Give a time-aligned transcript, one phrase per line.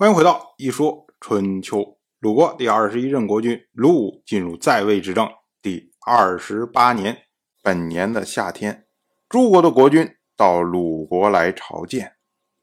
[0.00, 1.76] 欢迎回到《一说春秋》。
[2.20, 5.28] 鲁国第二十一任国君鲁武进入在位执政
[5.60, 7.24] 第二十八年，
[7.62, 8.86] 本年的夏天，
[9.28, 12.14] 诸国的国君到鲁国来朝见。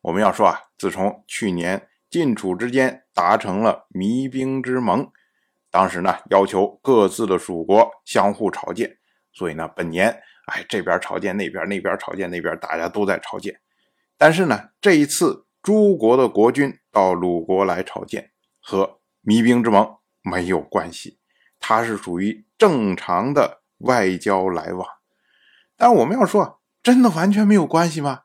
[0.01, 5.07] 我们要说啊，自从去年晋楚之间达成了弭兵之盟，
[5.69, 8.97] 当时呢要求各自的属国相互朝见，
[9.31, 10.09] 所以呢本年
[10.47, 13.59] 哎这边朝见那边，那边朝见那边，大家都在朝见。
[14.17, 15.43] 但是呢这一次。
[15.63, 21.19] 诸国的国君到鲁国来朝见，和弭兵之盟没有关系，
[21.59, 24.87] 它是属于正常的外交来往。
[25.75, 28.21] 但我们要说，真的完全没有关系吗？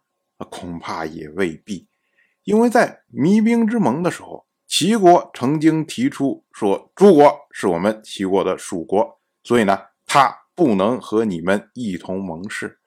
[0.48, 1.86] 恐怕也未必，
[2.44, 12.78] 因为在弭兵之盟的时候，齐国曾经提出说，诸国是我们齐国的属国，所以呢，他不能和你们一同盟誓。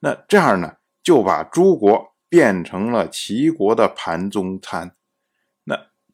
[0.00, 2.12] 那这样呢，就把诸国。
[2.26, 4.96] 变成了齐国的盘中餐，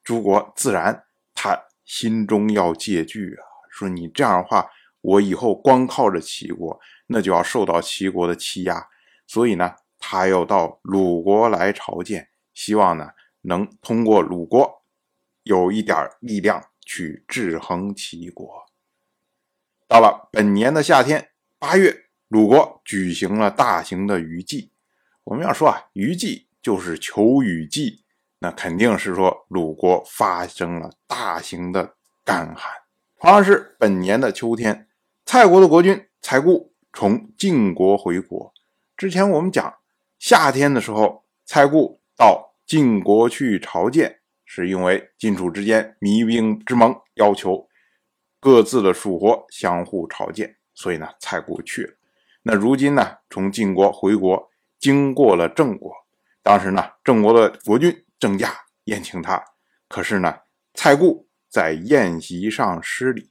[0.02, 1.04] 诸国自然
[1.34, 4.70] 他心中要戒惧啊，说你这样的话，
[5.00, 8.88] 我以后光靠着齐国，那就要受到齐国的欺压，
[9.26, 13.10] 所以呢，他要到鲁国来朝见，希望呢
[13.42, 14.82] 能通过鲁国
[15.44, 18.66] 有一点力量去制衡齐国。
[19.88, 24.72] 到了本年的夏天八月，鲁国举行了大型的雨季。
[25.24, 28.04] 我们要说啊，虞祭就是求雨季，
[28.40, 32.72] 那肯定是说鲁国发生了大型的干旱。
[33.18, 34.88] 同样是本年的秋天，
[35.24, 38.52] 蔡国的国君蔡固从晋国回国。
[38.96, 39.74] 之前我们讲
[40.18, 47.68] 夏天的时候，蔡固到晋国去朝见，是因为晋楚之间弭兵之盟，要求
[48.40, 51.92] 各自的属国相互朝见，所以呢，蔡固去了。
[52.42, 54.50] 那如今呢，从晋国回国。
[54.80, 55.92] 经过了郑国，
[56.42, 58.54] 当时呢，郑国的国君郑家
[58.84, 59.42] 宴请他，
[59.88, 60.32] 可是呢，
[60.74, 63.30] 蔡固在宴席上失礼，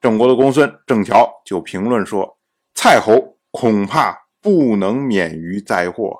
[0.00, 2.38] 郑国的公孙郑乔就评论说
[2.74, 6.18] ：“蔡侯恐怕不能免于灾祸。”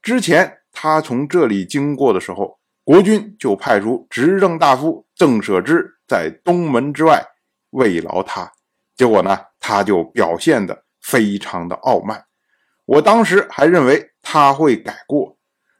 [0.00, 7.20] 之前他从这里经过的时候，国君就派出执政大夫郑舍之在东门之外
[7.70, 8.50] 慰劳他，
[8.94, 12.24] 结果呢，他就表现的非常的傲慢。
[12.86, 15.36] 我当时还认为他会改过，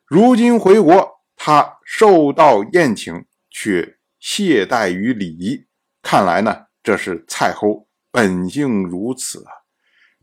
[0.07, 1.00] 如今回国，
[1.43, 5.65] 他受到宴请却懈怠于礼仪。
[6.03, 9.51] 看来呢，这是蔡侯本性如此啊！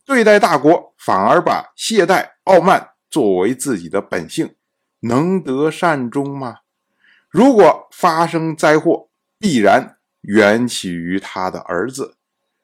[0.05, 4.53] 对待大国反而把懈怠、傲慢作为自己的本性，
[4.99, 6.57] 能得善终吗？
[7.31, 12.17] 如果发生灾祸，必然缘起于他的儿子。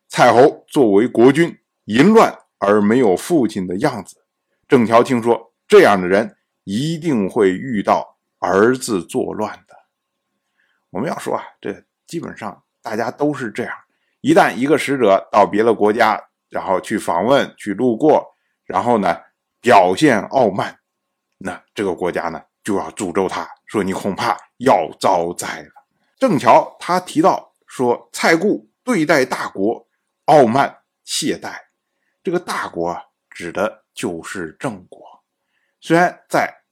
[0.07, 2.37] 蔡侯作为国君，淫乱。
[2.59, 4.23] 而没有父亲的样子，
[4.69, 8.12] 郑乔听说这样的人一定会遇到
[8.43, 9.73] 儿子作乱的。
[10.89, 13.73] 我们要说啊，这基本上大家都是这样。
[14.19, 19.17] 一旦一个使者到别的国家，然后去访问、去路过，然后呢
[19.61, 20.77] 表现傲慢，
[21.37, 25.69] 那这个国家呢就要诅咒他，说你恐怕要遭灾了。
[26.19, 29.87] 正巧他提到说，蔡固对待大国
[30.25, 31.55] 傲慢懈怠。
[32.21, 35.01] 这个大国啊，指的就是郑国。
[35.79, 36.62] 虽然在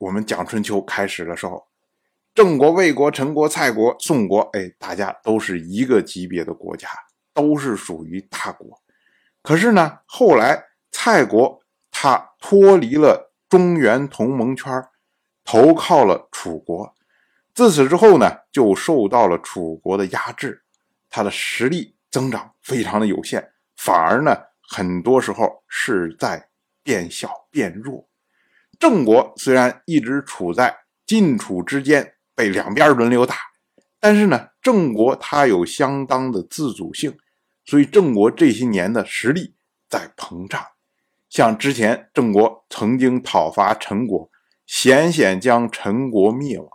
[0.00, 1.66] 我们讲春秋开始的时候，
[2.34, 6.88] 郑国、魏国、陈国、蔡国、宋国，哎，大家都是一个级别的国家，
[7.34, 8.80] 都是属于大国。
[9.42, 14.72] 可是呢，后来蔡国他脱离了中原同盟圈，
[15.44, 16.94] 投靠了楚国。
[17.52, 20.62] 自此之后呢，就受到了楚国的压制，
[21.10, 24.34] 他的实力增长非常的有限，反而呢。
[24.72, 26.48] 很多时候是在
[26.84, 28.08] 变小变弱。
[28.80, 30.74] 郑国虽然一直处在
[31.06, 33.36] 晋楚之间，被两边轮流打，
[34.00, 37.14] 但是呢，郑国它有相当的自主性，
[37.66, 39.54] 所以郑国这些年的实力
[39.86, 40.64] 在膨胀。
[41.28, 44.30] 像之前郑国曾经讨伐陈国，
[44.66, 46.68] 险险将陈国灭亡，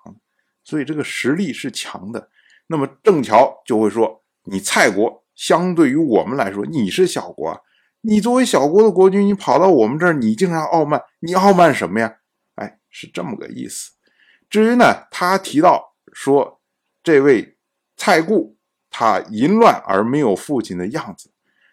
[0.64, 2.30] 所以这个实力是强的。
[2.68, 7.60] 那么郑乔就会说：“你蔡国相对于我们来说，你是小国。”
[8.08, 12.18] 你作为小国的国君，你跑到我们这儿，你竟然傲慢，你傲慢什么呀？
[12.54, 13.94] 哎，是这么个意思。
[14.48, 16.62] 至于呢，他提到说，
[17.02, 17.58] 这位
[17.98, 18.58] 蔡固
[18.92, 21.32] 他淫乱而没有父亲的样子，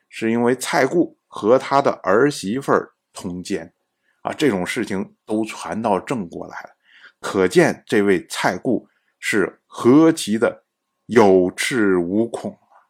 [0.09, 3.75] 是因为蔡固和他的儿媳妇儿通奸
[4.23, 6.71] 啊，这种事情都传到郑国来了，
[7.21, 8.89] 可见这位蔡固
[9.19, 10.65] 是何其的
[11.05, 12.89] 有恃无恐啊！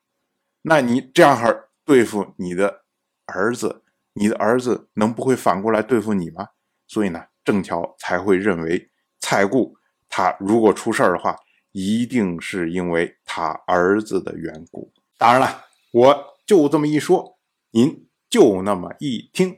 [0.62, 2.81] 那你这样儿对付你的？
[3.26, 3.82] 儿子，
[4.14, 6.48] 你的儿子能不会反过来对付你吗？
[6.86, 8.90] 所以呢，郑桥才会认为
[9.20, 9.76] 蔡固
[10.08, 11.36] 他如果出事儿的话，
[11.72, 14.92] 一定是因为他儿子的缘故。
[15.16, 17.38] 当然了，我就这么一说，
[17.70, 19.56] 您就那么一听。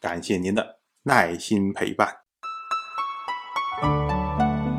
[0.00, 2.27] 感谢您的耐心陪伴。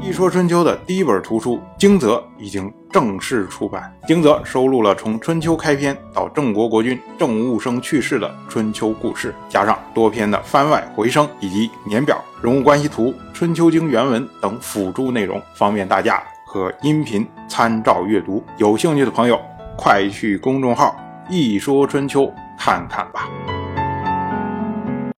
[0.10, 18.44] 一说春秋的第一本图书《惊泽》已经正式出版，《惊泽》收录了从春秋开篇到郑国国君郑务生去世的春秋故事，加上多篇的番外回声以及年表、人物关系图、春秋经原文等辅助内容，方便大家和音频参照阅读。
[18.58, 19.40] 有兴趣的朋友，
[19.78, 20.96] 快去公众号
[21.30, 23.30] “一说春秋”看看吧。